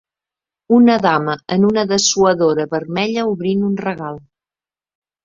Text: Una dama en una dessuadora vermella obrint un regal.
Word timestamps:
Una 0.77 0.93
dama 1.01 1.35
en 1.55 1.67
una 1.67 1.83
dessuadora 1.91 2.65
vermella 2.71 3.27
obrint 3.35 3.63
un 3.69 3.77
regal. 3.89 4.19